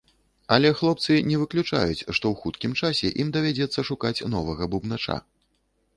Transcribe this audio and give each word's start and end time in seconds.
Але 0.55 0.69
хлопцы 0.79 1.17
не 1.31 1.37
выключаюць, 1.41 1.99
што 1.99 2.13
ў 2.13 2.33
хуткім 2.45 2.73
часе 2.81 3.13
ім 3.25 3.29
давядзецца 3.39 3.79
шукаць 3.91 4.25
новага 4.37 4.63
бубнача. 4.73 5.17